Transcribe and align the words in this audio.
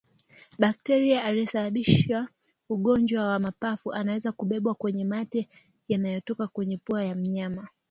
Bakteria 0.59 1.23
anayesababisha 1.23 2.27
ugonjwa 2.69 3.27
wa 3.27 3.39
mapafu 3.39 3.93
anaweza 3.93 4.31
kubebwa 4.31 4.75
kwenye 4.75 5.05
mate 5.05 5.49
yanayotoka 5.87 6.47
kwenye 6.47 6.77
pua 6.77 7.03
ya 7.05 7.15
mnyama 7.15 7.67